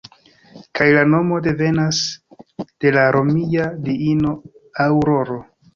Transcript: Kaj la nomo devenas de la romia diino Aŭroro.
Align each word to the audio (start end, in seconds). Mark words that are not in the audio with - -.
Kaj 0.79 0.87
la 0.95 1.03
nomo 1.09 1.37
devenas 1.49 2.01
de 2.65 2.97
la 2.99 3.07
romia 3.19 3.71
diino 3.87 4.37
Aŭroro. 4.89 5.45